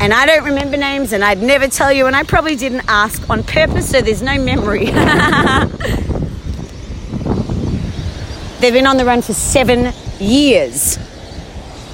and 0.00 0.12
I 0.12 0.26
don't 0.26 0.44
remember 0.44 0.76
names, 0.76 1.12
and 1.12 1.22
I'd 1.22 1.40
never 1.42 1.68
tell 1.68 1.92
you, 1.92 2.06
and 2.06 2.16
I 2.16 2.24
probably 2.24 2.56
didn't 2.56 2.82
ask 2.88 3.30
on 3.30 3.44
purpose, 3.44 3.90
so 3.90 4.00
there's 4.00 4.22
no 4.22 4.36
memory. 4.36 4.86
They've 8.60 8.72
been 8.72 8.86
on 8.86 8.96
the 8.96 9.04
run 9.04 9.22
for 9.22 9.32
seven 9.32 9.92
years. 10.18 10.98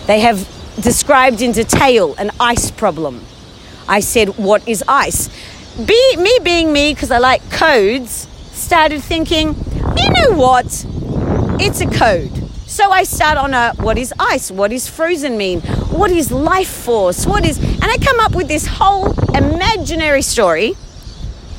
They 0.06 0.20
have 0.20 0.48
described 0.80 1.42
in 1.42 1.52
detail 1.52 2.14
an 2.16 2.30
ice 2.40 2.70
problem. 2.70 3.24
I 3.88 4.00
said, 4.00 4.36
What 4.38 4.66
is 4.68 4.82
ice? 4.88 5.28
Be, 5.84 6.16
me 6.16 6.38
being 6.42 6.72
me, 6.72 6.92
because 6.92 7.12
I 7.12 7.18
like 7.18 7.40
codes, 7.52 8.26
started 8.50 9.00
thinking, 9.00 9.54
You 9.96 10.10
know 10.10 10.36
what? 10.36 10.84
It's 11.60 11.80
a 11.80 11.86
code. 11.86 12.32
So 12.66 12.90
I 12.90 13.04
start 13.04 13.38
on 13.38 13.54
a 13.54 13.74
what 13.76 13.96
is 13.96 14.12
ice? 14.18 14.50
What 14.50 14.72
is 14.72 14.88
frozen 14.88 15.38
mean? 15.38 15.60
What 15.90 16.10
is 16.10 16.32
life 16.32 16.68
force? 16.68 17.26
What 17.26 17.46
is. 17.46 17.58
And 17.58 17.84
I 17.84 17.96
come 17.98 18.18
up 18.18 18.34
with 18.34 18.48
this 18.48 18.66
whole 18.66 19.12
imaginary 19.36 20.22
story. 20.22 20.74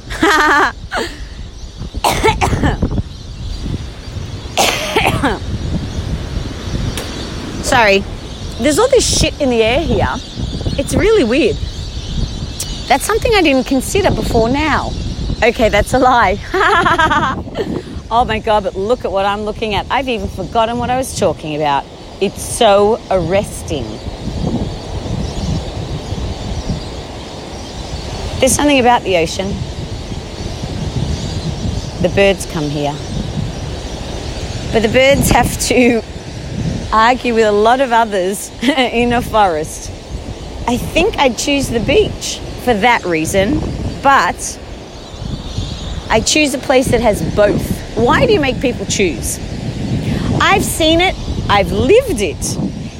Sorry. 7.63 8.03
There's 8.59 8.79
all 8.79 8.89
this 8.89 9.19
shit 9.19 9.39
in 9.39 9.49
the 9.49 9.63
air 9.63 9.79
here. 9.79 10.09
It's 10.77 10.93
really 10.93 11.23
weird. 11.23 11.55
That's 12.89 13.05
something 13.05 13.31
I 13.35 13.43
didn't 13.43 13.67
consider 13.67 14.09
before 14.09 14.49
now. 14.49 14.89
Okay, 15.43 15.69
that's 15.69 15.93
a 15.93 15.99
lie. 15.99 16.39
oh 18.09 18.25
my 18.25 18.39
god, 18.39 18.63
but 18.63 18.75
look 18.75 19.05
at 19.05 19.11
what 19.11 19.27
I'm 19.27 19.41
looking 19.41 19.75
at. 19.75 19.85
I've 19.91 20.09
even 20.09 20.27
forgotten 20.27 20.79
what 20.79 20.89
I 20.89 20.97
was 20.97 21.19
talking 21.19 21.55
about. 21.55 21.85
It's 22.19 22.41
so 22.41 22.99
arresting. 23.11 23.83
There's 28.39 28.53
something 28.53 28.79
about 28.79 29.03
the 29.03 29.17
ocean. 29.17 29.49
The 32.01 32.09
birds 32.15 32.47
come 32.47 32.71
here. 32.71 32.95
But 34.73 34.81
the 34.81 34.89
birds 34.91 35.29
have 35.29 35.59
to 35.67 36.01
argue 36.91 37.35
with 37.35 37.45
a 37.45 37.51
lot 37.51 37.81
of 37.81 37.91
others 37.91 38.49
in 38.63 39.13
a 39.13 39.21
forest. 39.21 39.91
I 40.67 40.77
think 40.77 41.19
I'd 41.19 41.37
choose 41.37 41.69
the 41.69 41.79
beach 41.79 42.41
for 42.69 42.75
that 42.75 43.03
reason, 43.03 43.59
but 44.03 44.59
I 46.07 46.21
choose 46.23 46.53
a 46.53 46.59
place 46.59 46.91
that 46.91 47.01
has 47.01 47.19
both. 47.35 47.97
Why 47.97 48.27
do 48.27 48.31
you 48.31 48.39
make 48.39 48.61
people 48.61 48.85
choose? 48.85 49.39
I've 50.39 50.63
seen 50.63 51.01
it, 51.01 51.15
I've 51.49 51.71
lived 51.71 52.21
it. 52.21 52.39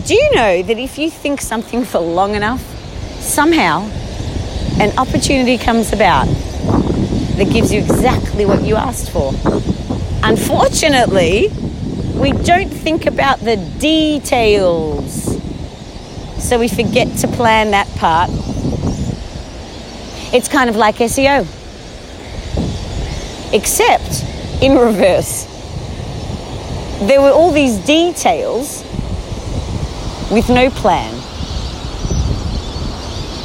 Do 0.08 0.16
you 0.16 0.32
know 0.34 0.64
that 0.64 0.80
if 0.80 0.98
you 0.98 1.12
think 1.12 1.40
something 1.40 1.86
for 1.86 2.00
long 2.00 2.34
enough, 2.34 2.62
somehow 3.20 3.88
an 4.80 4.98
opportunity 4.98 5.60
comes 5.60 5.94
about 5.94 6.26
that 6.26 7.48
gives 7.54 7.72
you 7.72 7.80
exactly 7.80 8.48
what 8.48 8.64
you 8.64 8.76
asked 8.76 9.12
for? 9.12 9.36
Unfortunately, 10.24 11.50
we 12.16 12.32
don't 12.32 12.72
think 12.72 13.06
about 13.06 13.40
the 13.42 13.58
details. 13.78 15.26
So 16.40 16.58
we 16.58 16.68
forget 16.68 17.16
to 17.18 17.28
plan 17.28 17.70
that 17.70 17.88
part. 17.98 18.32
It's 20.34 20.48
kind 20.48 20.70
of 20.70 20.76
like 20.76 20.96
SEO, 20.96 21.42
except 23.54 24.24
in 24.62 24.78
reverse. 24.78 25.46
There 27.08 27.22
were 27.22 27.32
all 27.32 27.52
these 27.52 27.78
details 27.86 28.84
with 30.32 30.50
no 30.50 30.70
plan. 30.70 31.14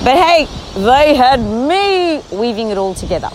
But 0.04 0.16
hey, 0.16 0.46
they 0.74 1.14
had 1.14 1.40
me 1.40 2.22
weaving 2.36 2.70
it 2.70 2.78
all 2.78 2.94
together. 2.94 3.28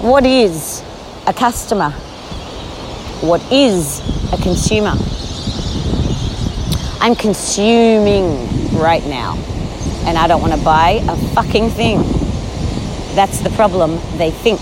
What 0.00 0.24
is 0.26 0.82
a 1.26 1.32
customer? 1.32 1.92
what 3.24 3.40
is 3.50 4.00
a 4.34 4.36
consumer. 4.36 4.92
I'm 7.00 7.14
consuming 7.14 8.76
right 8.76 9.04
now, 9.06 9.36
and 10.06 10.18
I 10.18 10.26
don't 10.26 10.40
want 10.40 10.52
to 10.52 10.64
buy 10.64 11.02
a 11.08 11.16
fucking 11.34 11.70
thing. 11.70 12.02
That's 13.14 13.40
the 13.40 13.50
problem, 13.50 14.00
they 14.18 14.30
think. 14.30 14.60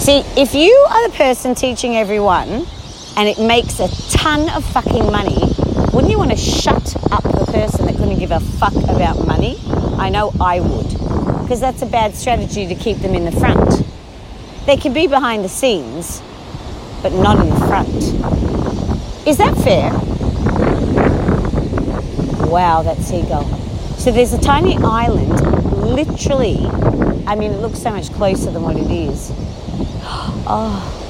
See, 0.00 0.22
if 0.40 0.54
you 0.54 0.72
are 0.90 1.08
the 1.08 1.14
person 1.16 1.54
teaching 1.54 1.96
everyone 1.96 2.66
and 3.16 3.28
it 3.28 3.38
makes 3.38 3.80
a 3.80 3.88
ton 4.10 4.50
of 4.50 4.64
fucking 4.64 5.10
money, 5.10 5.38
wouldn't 5.92 6.10
you 6.10 6.18
want 6.18 6.30
to 6.30 6.36
shut 6.36 6.94
up 7.10 7.22
the 7.22 7.48
person 7.50 7.86
that 7.86 7.96
couldn't 7.96 8.18
give 8.18 8.30
a 8.30 8.40
fuck 8.40 8.74
about 8.74 9.26
money? 9.26 9.58
I 9.96 10.10
know 10.10 10.32
I 10.40 10.60
would 10.60 10.88
because 11.44 11.60
that's 11.60 11.82
a 11.82 11.86
bad 11.86 12.14
strategy 12.14 12.66
to 12.66 12.74
keep 12.74 12.98
them 12.98 13.14
in 13.14 13.24
the 13.24 13.32
front. 13.32 13.82
They 14.66 14.76
can 14.76 14.92
be 14.92 15.06
behind 15.06 15.44
the 15.44 15.48
scenes, 15.48 16.20
but 17.02 17.12
not 17.12 17.38
in 17.38 17.48
the 17.48 17.66
front. 17.66 18.53
Is 19.26 19.38
that 19.38 19.56
fair? 19.56 19.90
Wow, 22.50 22.82
that 22.82 22.98
seagull. 22.98 23.44
So 23.96 24.12
there's 24.12 24.34
a 24.34 24.40
tiny 24.40 24.76
island, 24.76 25.40
literally. 25.82 26.66
I 27.26 27.34
mean, 27.34 27.52
it 27.52 27.60
looks 27.60 27.78
so 27.78 27.90
much 27.90 28.12
closer 28.12 28.50
than 28.50 28.62
what 28.62 28.76
it 28.76 28.90
is. 28.90 29.32
Oh. 30.46 31.00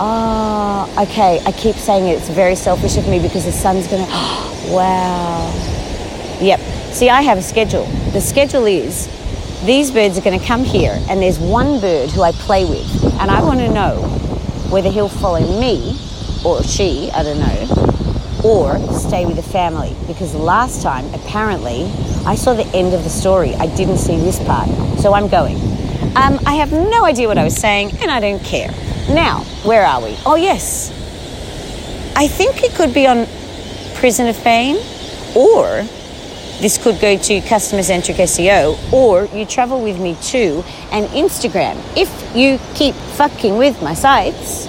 Oh, 0.00 1.02
okay. 1.02 1.42
I 1.44 1.52
keep 1.52 1.76
saying 1.76 2.06
it. 2.06 2.12
It's 2.12 2.30
very 2.30 2.54
selfish 2.54 2.96
of 2.96 3.06
me 3.06 3.20
because 3.20 3.44
the 3.44 3.52
sun's 3.52 3.86
going 3.86 4.02
to. 4.06 4.10
Oh, 4.10 4.48
Wow. 4.70 6.38
Yep. 6.40 6.60
See, 6.92 7.10
I 7.10 7.20
have 7.20 7.36
a 7.36 7.42
schedule. 7.42 7.84
The 8.12 8.20
schedule 8.22 8.64
is 8.64 9.08
these 9.66 9.90
birds 9.90 10.16
are 10.16 10.22
going 10.22 10.38
to 10.38 10.46
come 10.46 10.64
here, 10.64 10.98
and 11.10 11.20
there's 11.20 11.38
one 11.38 11.80
bird 11.80 12.10
who 12.10 12.22
I 12.22 12.32
play 12.32 12.64
with, 12.64 13.04
and 13.20 13.30
I 13.30 13.42
want 13.42 13.60
to 13.60 13.68
know 13.70 14.17
whether 14.70 14.90
he'll 14.90 15.08
follow 15.08 15.40
me 15.60 15.98
or 16.44 16.62
she, 16.62 17.10
I 17.12 17.22
don't 17.22 17.38
know, 17.38 18.42
or 18.44 18.78
stay 18.92 19.26
with 19.26 19.36
the 19.36 19.42
family. 19.42 19.94
Because 20.06 20.34
last 20.34 20.82
time, 20.82 21.12
apparently, 21.14 21.84
I 22.26 22.34
saw 22.34 22.54
the 22.54 22.66
end 22.76 22.94
of 22.94 23.02
the 23.04 23.10
story. 23.10 23.54
I 23.54 23.66
didn't 23.76 23.98
see 23.98 24.16
this 24.18 24.42
part, 24.44 24.68
so 24.98 25.14
I'm 25.14 25.28
going. 25.28 25.56
Um, 26.16 26.38
I 26.46 26.54
have 26.54 26.72
no 26.72 27.04
idea 27.04 27.28
what 27.28 27.38
I 27.38 27.44
was 27.44 27.56
saying, 27.56 27.92
and 28.00 28.10
I 28.10 28.20
don't 28.20 28.42
care. 28.42 28.70
Now, 29.08 29.40
where 29.64 29.84
are 29.84 30.02
we? 30.02 30.16
Oh, 30.26 30.36
yes. 30.36 30.90
I 32.16 32.28
think 32.28 32.62
it 32.62 32.72
could 32.72 32.92
be 32.92 33.06
on 33.06 33.26
Prison 33.94 34.26
of 34.26 34.36
Fame, 34.36 34.76
or 35.36 35.84
this 36.60 36.76
could 36.78 37.00
go 37.00 37.16
to 37.16 37.40
customer 37.42 37.82
centric 37.82 38.16
SEO, 38.18 38.92
or 38.92 39.26
you 39.36 39.44
travel 39.46 39.80
with 39.82 39.98
me 40.00 40.16
to 40.22 40.64
an 40.90 41.04
Instagram. 41.08 41.76
If 41.96 42.10
you 42.36 42.58
keep 42.74 42.94
fucking 42.94 43.56
with 43.56 43.80
my 43.82 43.94
sites, 43.94 44.68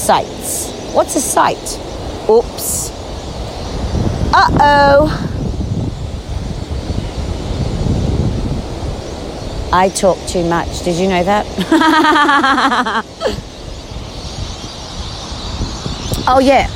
sites. 0.00 0.70
What's 0.92 1.16
a 1.16 1.20
site? 1.20 1.78
Oops. 2.28 2.90
Uh 4.34 4.48
oh. 4.60 5.28
I 9.74 9.88
talk 9.88 10.18
too 10.26 10.44
much. 10.44 10.82
Did 10.84 10.96
you 10.96 11.08
know 11.08 11.24
that? 11.24 11.46
oh, 16.28 16.40
yeah. 16.40 16.68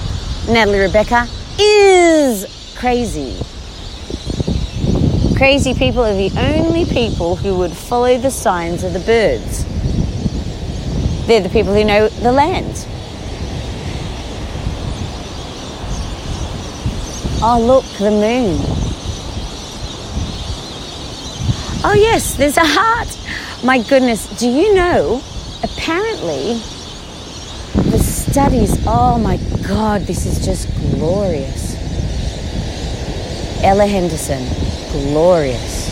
Natalie 0.48 0.78
Rebecca 0.78 1.28
is 1.58 2.46
crazy. 2.74 3.45
Crazy 5.36 5.74
people 5.74 6.02
are 6.02 6.14
the 6.14 6.32
only 6.38 6.86
people 6.86 7.36
who 7.36 7.58
would 7.58 7.72
follow 7.72 8.16
the 8.16 8.30
signs 8.30 8.82
of 8.82 8.94
the 8.94 9.00
birds. 9.00 9.66
They're 11.26 11.42
the 11.42 11.50
people 11.50 11.74
who 11.74 11.84
know 11.84 12.08
the 12.08 12.32
land. 12.32 12.86
Oh, 17.42 17.62
look, 17.62 17.84
the 17.98 18.10
moon. 18.10 18.58
Oh, 21.84 21.94
yes, 21.94 22.34
there's 22.34 22.56
a 22.56 22.64
heart. 22.64 23.14
My 23.62 23.82
goodness, 23.82 24.26
do 24.38 24.48
you 24.48 24.74
know? 24.74 25.20
Apparently, 25.62 26.54
the 27.90 27.98
studies, 27.98 28.82
oh 28.86 29.18
my 29.18 29.36
God, 29.68 30.00
this 30.02 30.24
is 30.24 30.42
just 30.42 30.74
glorious. 30.96 31.75
Ella 33.62 33.86
Henderson, 33.86 34.44
glorious. 34.92 35.86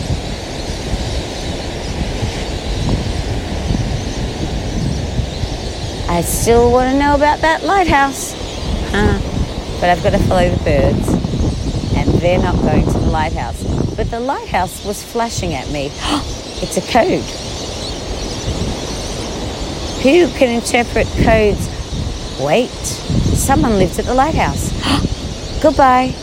I 6.07 6.21
still 6.21 6.71
want 6.71 6.91
to 6.91 6.97
know 6.97 7.15
about 7.15 7.41
that 7.41 7.63
lighthouse. 7.63 8.33
Huh. 8.91 9.19
But 9.81 9.89
I've 9.89 10.01
got 10.01 10.11
to 10.11 10.19
follow 10.19 10.49
the 10.49 10.63
birds. 10.63 11.09
And 11.97 12.07
they're 12.21 12.39
not 12.39 12.55
going 12.61 12.85
to 12.85 12.99
the 12.99 13.09
lighthouse. 13.09 13.61
But 13.95 14.09
the 14.11 14.19
lighthouse 14.19 14.85
was 14.85 15.03
flashing 15.03 15.53
at 15.53 15.69
me. 15.71 15.87
it's 16.61 16.77
a 16.77 16.81
code. 16.81 17.23
Who 20.03 20.29
can 20.37 20.55
interpret 20.55 21.07
codes? 21.25 21.67
Wait, 22.39 22.69
someone 22.69 23.77
lives 23.77 23.99
at 23.99 24.05
the 24.05 24.13
lighthouse. 24.13 24.71
Goodbye. 25.61 26.15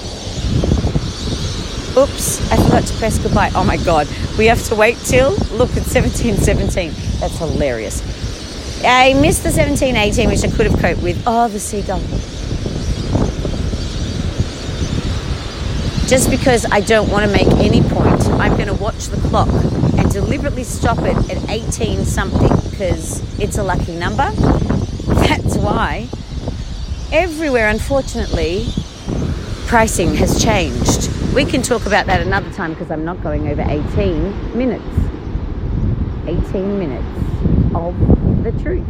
Oops, 1.94 2.50
I 2.50 2.56
forgot 2.56 2.86
to 2.86 2.94
press 2.94 3.18
goodbye. 3.18 3.50
Oh 3.54 3.64
my 3.64 3.76
god, 3.76 4.08
we 4.38 4.46
have 4.46 4.62
to 4.68 4.74
wait 4.74 4.96
till 5.04 5.32
look 5.52 5.76
at 5.76 5.84
1717. 5.84 6.90
That's 7.20 7.36
hilarious. 7.36 8.00
I 8.82 9.12
missed 9.12 9.42
the 9.42 9.50
1718, 9.50 10.30
which 10.30 10.42
I 10.42 10.56
could 10.56 10.70
have 10.70 10.80
coped 10.80 11.02
with. 11.02 11.22
Oh, 11.26 11.48
the 11.48 11.60
seagull. 11.60 12.00
Just 16.08 16.30
because 16.30 16.64
I 16.72 16.80
don't 16.80 17.10
want 17.10 17.26
to 17.26 17.30
make 17.30 17.46
any 17.58 17.82
point, 17.82 18.26
I'm 18.40 18.56
going 18.56 18.68
to 18.68 18.74
watch 18.74 19.08
the 19.08 19.18
clock 19.28 19.50
and 19.98 20.10
deliberately 20.10 20.64
stop 20.64 20.98
it 21.00 21.16
at 21.30 21.50
18 21.50 22.06
something 22.06 22.70
because 22.70 23.20
it's 23.38 23.58
a 23.58 23.62
lucky 23.62 23.96
number. 23.96 24.30
That's 25.06 25.58
why 25.58 26.08
everywhere, 27.12 27.68
unfortunately, 27.68 28.66
pricing 29.66 30.14
has 30.14 30.42
changed. 30.42 31.11
We 31.34 31.44
can 31.46 31.62
talk 31.62 31.86
about 31.86 32.04
that 32.06 32.20
another 32.20 32.50
time 32.52 32.74
because 32.74 32.90
I'm 32.90 33.06
not 33.06 33.22
going 33.22 33.48
over 33.48 33.62
18 33.62 34.54
minutes. 34.56 34.84
18 36.26 36.78
minutes 36.78 37.06
of 37.74 37.96
the 38.44 38.52
truth 38.62 38.86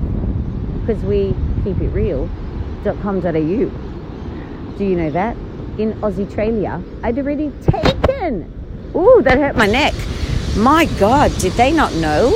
because 0.81 1.01
we 1.05 1.37
keep 1.63 1.81
it 1.81 1.89
real.com.au. 1.91 3.21
Do 4.77 4.85
you 4.85 4.97
know 4.97 5.11
that? 5.11 5.37
In 5.79 5.97
Australia, 6.03 6.83
I'd 7.05 7.17
already 7.17 7.53
taken. 7.63 8.53
Ooh, 8.97 9.23
that 9.23 9.39
hurt 9.39 9.55
my 9.57 9.67
neck. 9.67 9.95
My 10.57 10.87
God, 10.99 11.31
did 11.39 11.53
they 11.53 11.71
not 11.73 11.95
know? 11.95 12.33